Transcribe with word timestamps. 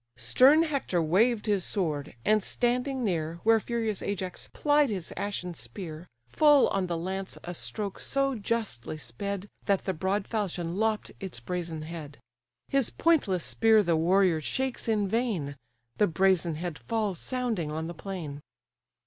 Stern 0.17 0.63
Hector 0.63 0.99
waved 0.99 1.45
his 1.45 1.63
sword, 1.63 2.15
and 2.25 2.43
standing 2.43 3.03
near, 3.03 3.35
Where 3.43 3.59
furious 3.59 4.01
Ajax 4.01 4.49
plied 4.51 4.89
his 4.89 5.13
ashen 5.15 5.53
spear, 5.53 6.07
Full 6.27 6.67
on 6.69 6.87
the 6.87 6.97
lance 6.97 7.37
a 7.43 7.53
stroke 7.53 7.99
so 7.99 8.33
justly 8.33 8.97
sped, 8.97 9.47
That 9.65 9.85
the 9.85 9.93
broad 9.93 10.27
falchion 10.27 10.75
lopp'd 10.77 11.11
its 11.19 11.39
brazen 11.39 11.83
head; 11.83 12.17
His 12.67 12.89
pointless 12.89 13.43
spear 13.43 13.83
the 13.83 13.95
warrior 13.95 14.41
shakes 14.41 14.87
in 14.87 15.07
vain; 15.07 15.55
The 15.97 16.07
brazen 16.07 16.55
head 16.55 16.79
falls 16.79 17.19
sounding 17.19 17.71
on 17.71 17.85
the 17.85 17.93
plain. 17.93 18.41